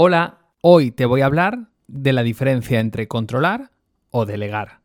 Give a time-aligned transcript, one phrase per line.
[0.00, 3.72] Hola, hoy te voy a hablar de la diferencia entre controlar
[4.12, 4.78] o delegar.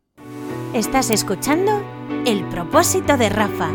[0.74, 1.70] Estás escuchando
[2.26, 3.70] El propósito de Rafa.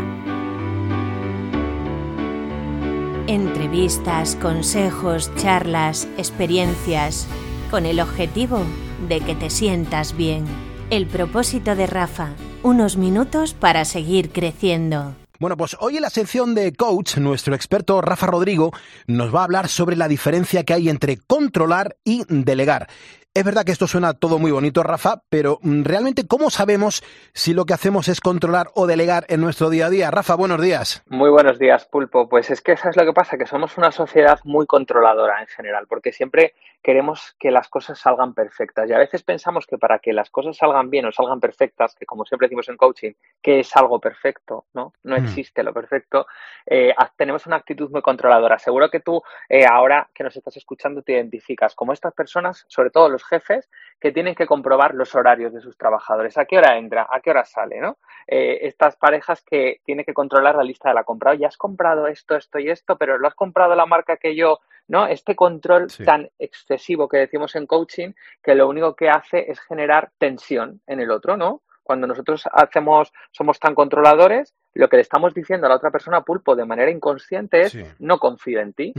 [3.26, 7.26] Entrevistas, consejos, charlas, experiencias,
[7.70, 8.62] con el objetivo
[9.08, 10.44] de que te sientas bien.
[10.90, 15.14] El propósito de Rafa, unos minutos para seguir creciendo.
[15.40, 18.72] Bueno, pues hoy en la sección de coach, nuestro experto Rafa Rodrigo
[19.06, 22.88] nos va a hablar sobre la diferencia que hay entre controlar y delegar.
[23.32, 27.54] Es verdad que esto suena todo muy bonito, Rafa, pero mm, realmente, ¿cómo sabemos si
[27.54, 30.10] lo que hacemos es controlar o delegar en nuestro día a día?
[30.10, 31.04] Rafa, buenos días.
[31.06, 32.28] Muy buenos días, Pulpo.
[32.28, 35.46] Pues es que eso es lo que pasa, que somos una sociedad muy controladora en
[35.46, 38.90] general, porque siempre queremos que las cosas salgan perfectas.
[38.90, 42.06] Y a veces pensamos que para que las cosas salgan bien o salgan perfectas, que
[42.06, 44.94] como siempre decimos en coaching, que es algo perfecto, ¿no?
[45.04, 45.24] No mm.
[45.24, 46.26] existe lo perfecto.
[46.66, 48.58] Eh, tenemos una actitud muy controladora.
[48.58, 52.90] Seguro que tú, eh, ahora que nos estás escuchando, te identificas como estas personas, sobre
[52.90, 53.68] todo los jefes
[54.00, 57.30] que tienen que comprobar los horarios de sus trabajadores, a qué hora entra, a qué
[57.30, 57.98] hora sale, ¿no?
[58.26, 61.34] Eh, estas parejas que tienen que controlar la lista de la compra.
[61.34, 64.60] Ya has comprado esto, esto y esto, pero lo has comprado la marca que yo,
[64.88, 65.06] ¿no?
[65.06, 70.10] Este control tan excesivo que decimos en coaching, que lo único que hace es generar
[70.16, 71.60] tensión en el otro, ¿no?
[71.82, 76.22] Cuando nosotros hacemos, somos tan controladores, lo que le estamos diciendo a la otra persona
[76.22, 78.92] pulpo de manera inconsciente es no confío en ti.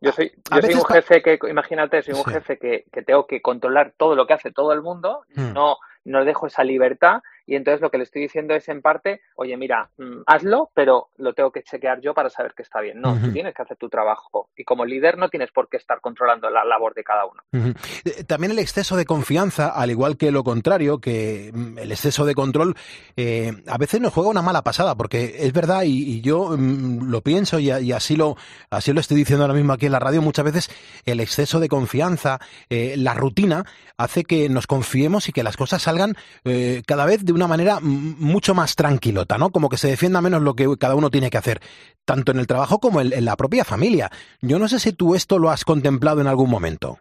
[0.00, 4.14] Yo soy, un jefe que, imagínate, soy un jefe que, que, tengo que controlar todo
[4.14, 5.52] lo que hace todo el mundo, hmm.
[5.52, 9.20] no, no dejo esa libertad y entonces lo que le estoy diciendo es en parte,
[9.36, 13.00] oye, mira, mm, hazlo, pero lo tengo que chequear yo para saber que está bien.
[13.00, 16.00] No, tú tienes que hacer tu trabajo y como líder no tienes por qué estar
[16.00, 17.42] controlando la labor de cada uno.
[18.04, 22.24] Eh, también el exceso de confianza, al igual que lo contrario, que mm, el exceso
[22.24, 22.74] de control,
[23.16, 27.22] eh, a veces nos juega una mala pasada, porque es verdad y, yo mm, lo
[27.22, 28.36] pienso y, así lo
[28.70, 30.70] así lo estoy diciendo ahora mismo aquí en la radio, muchas veces
[31.04, 32.38] el exceso de confianza,
[32.70, 33.64] eh, la rutina,
[33.96, 36.16] hace que nos confiemos y que las cosas salgan
[36.86, 39.50] cada vez de de una manera mucho más tranquilota, ¿no?
[39.50, 41.60] Como que se defienda menos lo que cada uno tiene que hacer,
[42.04, 44.10] tanto en el trabajo como en la propia familia.
[44.40, 46.98] Yo no sé si tú esto lo has contemplado en algún momento.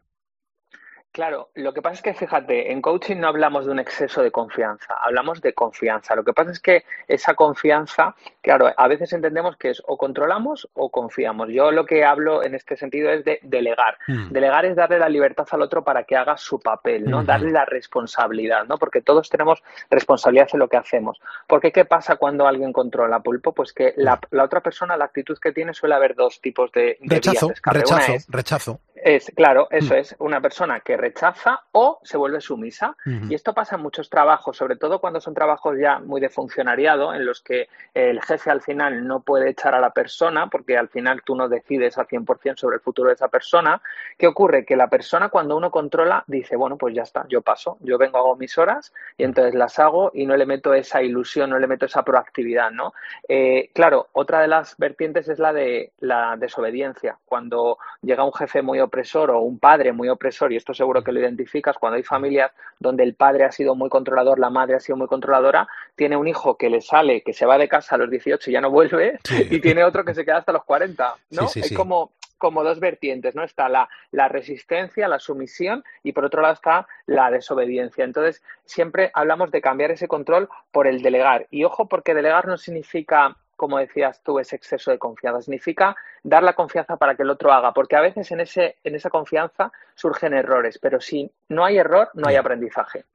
[1.11, 4.31] Claro, lo que pasa es que fíjate, en coaching no hablamos de un exceso de
[4.31, 6.15] confianza, hablamos de confianza.
[6.15, 10.69] Lo que pasa es que esa confianza, claro, a veces entendemos que es o controlamos
[10.73, 11.49] o confiamos.
[11.49, 13.97] Yo lo que hablo en este sentido es de delegar.
[14.07, 14.29] Hmm.
[14.29, 17.25] Delegar es darle la libertad al otro para que haga su papel, ¿no?
[17.25, 18.77] Darle la responsabilidad, ¿no?
[18.77, 21.19] Porque todos tenemos responsabilidad en lo que hacemos.
[21.45, 23.51] Porque ¿qué pasa cuando alguien controla pulpo?
[23.51, 27.51] Pues que la, otra persona, la actitud que tiene, suele haber dos tipos de, rechazo,
[27.65, 28.79] rechazo, rechazo.
[29.03, 29.97] Es, claro, eso hmm.
[29.97, 32.95] es una persona que rechaza o se vuelve sumisa.
[33.29, 37.13] Y esto pasa en muchos trabajos, sobre todo cuando son trabajos ya muy de funcionariado,
[37.13, 40.87] en los que el jefe al final no puede echar a la persona, porque al
[40.89, 43.81] final tú no decides al 100% sobre el futuro de esa persona.
[44.17, 44.65] ¿Qué ocurre?
[44.65, 48.19] Que la persona cuando uno controla dice, bueno, pues ya está, yo paso, yo vengo,
[48.19, 51.67] hago mis horas y entonces las hago y no le meto esa ilusión, no le
[51.67, 52.93] meto esa proactividad, ¿no?
[53.27, 57.17] Eh, claro, otra de las vertientes es la de la desobediencia.
[57.25, 61.13] Cuando llega un jefe muy opresor o un padre muy opresor, y esto seguro que
[61.13, 64.79] lo identificas, cuando hay familias donde el padre ha sido muy controlador, la madre ha
[64.81, 67.97] sido muy controladora, tiene un hijo que le sale, que se va de casa a
[67.97, 69.19] los 18 y ya no vuelve,
[69.49, 71.47] y tiene otro que se queda hasta los 40, ¿no?
[71.55, 73.43] es como como dos vertientes, ¿no?
[73.43, 78.03] Está la, la, resistencia, la sumisión y por otro lado está la desobediencia.
[78.03, 81.45] Entonces, siempre hablamos de cambiar ese control por el delegar.
[81.51, 85.43] Y ojo, porque delegar no significa como decías tú, ese exceso de confianza.
[85.43, 88.95] Significa dar la confianza para que el otro haga, porque a veces en, ese, en
[88.95, 93.05] esa confianza surgen errores, pero si no hay error, no hay aprendizaje.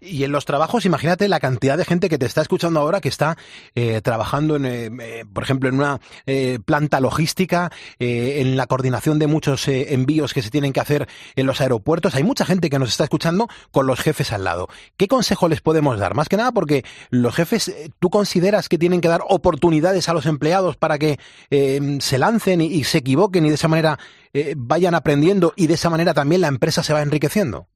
[0.00, 3.08] Y en los trabajos, imagínate la cantidad de gente que te está escuchando ahora que
[3.08, 3.36] está
[3.74, 6.00] eh, trabajando, en, eh, eh, por ejemplo, en una
[6.64, 11.60] planta logística, en la coordinación de muchos envíos que se tienen que hacer en los
[11.60, 12.14] aeropuertos.
[12.14, 14.68] Hay mucha gente que nos está escuchando con los jefes al lado.
[14.96, 16.14] ¿Qué consejo les podemos dar?
[16.14, 20.26] Más que nada porque los jefes, ¿tú consideras que tienen que dar oportunidad a los
[20.26, 21.18] empleados para que
[21.50, 23.98] eh, se lancen y, se equivoquen y de esa manera
[24.32, 27.68] eh, vayan aprendiendo y de esa manera también la empresa se va enriqueciendo?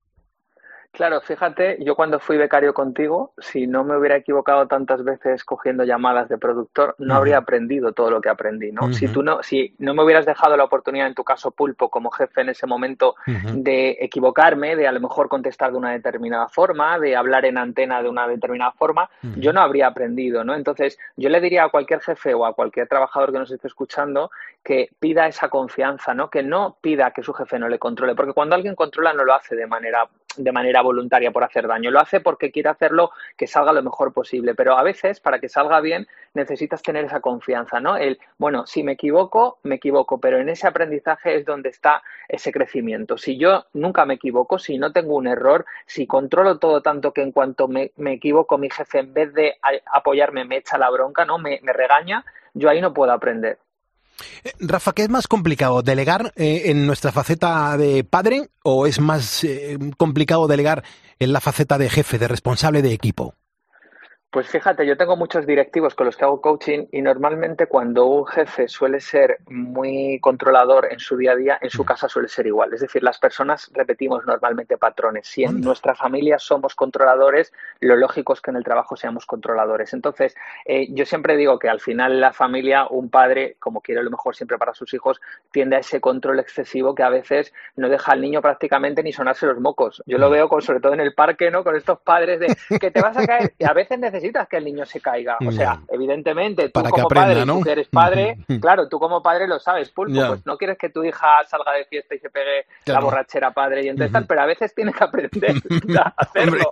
[0.92, 5.84] Claro, fíjate, yo cuando fui becario contigo, si no me hubiera equivocado tantas veces cogiendo
[5.84, 8.92] llamadas de productor, no habría aprendido todo lo que aprendí, ¿no?
[8.92, 12.10] Si tú no, si no me hubieras dejado la oportunidad, en tu caso Pulpo, como
[12.10, 13.14] jefe en ese momento,
[13.54, 18.02] de equivocarme, de a lo mejor contestar de una determinada forma, de hablar en antena
[18.02, 20.54] de una determinada forma, yo no habría aprendido, ¿no?
[20.54, 24.30] Entonces, yo le diría a cualquier jefe o a cualquier trabajador que nos esté escuchando
[24.62, 26.28] que pida esa confianza, ¿no?
[26.28, 29.34] Que no pida que su jefe no le controle, porque cuando alguien controla no lo
[29.34, 30.06] hace de manera
[30.36, 34.12] de manera voluntaria por hacer daño, lo hace porque quiere hacerlo que salga lo mejor
[34.12, 37.96] posible, pero a veces para que salga bien necesitas tener esa confianza, ¿no?
[37.96, 42.52] El, bueno, si me equivoco, me equivoco, pero en ese aprendizaje es donde está ese
[42.52, 43.18] crecimiento.
[43.18, 47.22] Si yo nunca me equivoco, si no tengo un error, si controlo todo tanto que
[47.22, 49.56] en cuanto me, equivoco mi jefe en vez de
[49.92, 51.38] apoyarme me echa la bronca, ¿no?
[51.38, 52.24] Me, me regaña,
[52.54, 53.58] yo ahí no puedo aprender.
[54.44, 55.82] Eh, Rafa, ¿qué es más complicado?
[55.82, 60.84] ¿Delegar eh, en nuestra faceta de padre o es más eh, complicado delegar
[61.18, 63.34] en la faceta de jefe, de responsable de equipo?
[64.32, 68.24] Pues fíjate, yo tengo muchos directivos con los que hago coaching y normalmente cuando un
[68.24, 72.46] jefe suele ser muy controlador en su día a día, en su casa suele ser
[72.46, 72.72] igual.
[72.72, 75.28] Es decir, las personas repetimos normalmente patrones.
[75.28, 79.92] Si en nuestra familia somos controladores, lo lógico es que en el trabajo seamos controladores.
[79.92, 80.34] Entonces,
[80.64, 84.34] eh, yo siempre digo que al final la familia, un padre, como quiere lo mejor
[84.34, 85.20] siempre para sus hijos,
[85.50, 89.44] tiende a ese control excesivo que a veces no deja al niño prácticamente ni sonarse
[89.44, 90.02] los mocos.
[90.06, 91.62] Yo lo veo con, sobre todo en el parque, ¿no?
[91.62, 94.56] Con estos padres de que te vas a caer y a veces necesitas necesitas que
[94.56, 95.36] el niño se caiga.
[95.46, 99.58] O sea, evidentemente, tú como padre, tú que eres padre, claro, tú como padre lo
[99.58, 103.00] sabes, Pulpo, pues no quieres que tu hija salga de fiesta y se pegue la
[103.00, 105.56] borrachera padre y entonces pero a veces tienes que aprender
[105.98, 106.70] a hacerlo.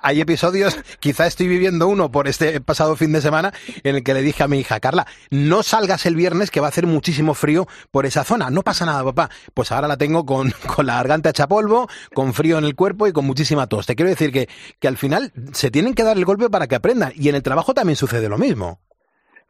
[0.00, 3.52] Hay episodios, quizá estoy viviendo uno por este pasado fin de semana,
[3.82, 6.66] en el que le dije a mi hija, Carla, no salgas el viernes que va
[6.66, 8.50] a hacer muchísimo frío por esa zona.
[8.50, 9.30] No pasa nada, papá.
[9.54, 13.06] Pues ahora la tengo con, con la garganta hecha polvo, con frío en el cuerpo
[13.06, 13.86] y con muchísima tos.
[13.86, 14.48] Te quiero decir que,
[14.78, 16.74] que al final se tienen que dar el golpe para que
[17.14, 18.78] y en el trabajo también sucede lo mismo.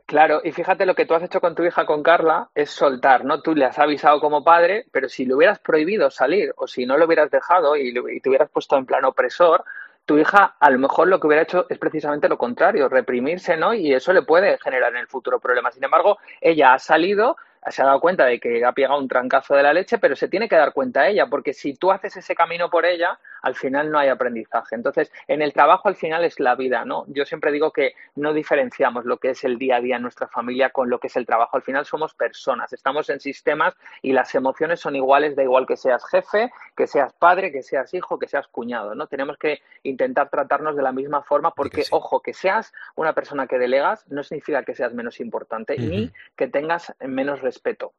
[0.07, 3.25] Claro, y fíjate lo que tú has hecho con tu hija, con Carla, es soltar,
[3.25, 3.43] ¿no?
[3.43, 6.97] Tú le has avisado como padre, pero si le hubieras prohibido salir o si no
[6.97, 9.65] lo hubieras dejado y, y te hubieras puesto en plan opresor,
[10.05, 13.75] tu hija a lo mejor lo que hubiera hecho es precisamente lo contrario, reprimirse, ¿no?
[13.75, 15.75] Y eso le puede generar en el futuro problemas.
[15.75, 17.37] Sin embargo, ella ha salido,
[17.69, 20.29] se ha dado cuenta de que ha pegado un trancazo de la leche, pero se
[20.29, 23.93] tiene que dar cuenta ella, porque si tú haces ese camino por ella, al final
[23.93, 24.75] no hay aprendizaje.
[24.75, 27.05] Entonces, en el trabajo al final es la vida, ¿no?
[27.07, 30.27] Yo siempre digo que no diferenciamos lo que es el día a día en nuestra
[30.27, 31.57] familia con lo que es el trabajo.
[31.57, 35.77] Al final somos personas, estamos en sistemas y las emociones son iguales, da igual que
[35.77, 39.07] seas jefe, que seas padre, que seas hijo, que seas cuñado, ¿no?
[39.07, 43.59] Tenemos que intentar tratarnos de la misma forma porque, ojo, que seas una persona que
[43.59, 47.93] delegas no significa que seas menos importante ni que tengas menos respeto